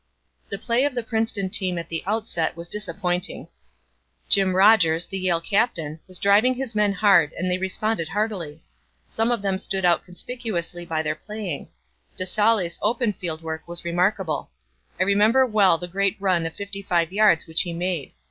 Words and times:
The 0.49 0.57
play 0.57 0.83
of 0.83 0.95
the 0.95 1.03
Princeton 1.03 1.51
team 1.51 1.77
at 1.77 1.87
the 1.87 2.01
outset 2.07 2.57
was 2.57 2.67
disappointing. 2.67 3.47
Jim 4.29 4.55
Rodgers, 4.55 5.05
the 5.05 5.19
Yale 5.19 5.39
captain, 5.41 5.99
was 6.07 6.17
driving 6.17 6.55
his 6.55 6.73
men 6.73 6.91
hard 6.91 7.33
and 7.33 7.51
they 7.51 7.59
responded 7.59 8.09
heartily. 8.09 8.63
Some 9.05 9.29
of 9.31 9.43
them 9.43 9.59
stood 9.59 9.85
out 9.85 10.03
conspicuously 10.03 10.85
by 10.87 11.03
their 11.03 11.13
playing. 11.13 11.67
De 12.17 12.25
Saulles' 12.25 12.79
open 12.81 13.13
field 13.13 13.43
work 13.43 13.67
was 13.67 13.85
remarkable. 13.85 14.49
I 14.99 15.03
remember 15.03 15.45
well 15.45 15.77
the 15.77 15.87
great 15.87 16.17
run 16.19 16.47
of 16.47 16.55
fifty 16.55 16.81
five 16.81 17.13
yards 17.13 17.45
which 17.45 17.61
he 17.61 17.71
made. 17.71 18.11